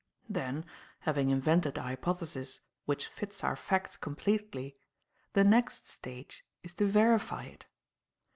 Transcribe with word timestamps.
Then, 0.27 0.65
having 1.01 1.29
invented 1.29 1.77
a 1.77 1.83
hypothesis 1.83 2.61
which 2.85 3.05
fits 3.05 3.43
our 3.43 3.55
facts 3.55 3.97
completely, 3.97 4.75
the 5.33 5.43
next 5.43 5.85
stage 5.87 6.43
is 6.63 6.73
to 6.73 6.87
verify 6.87 7.43
it. 7.43 7.67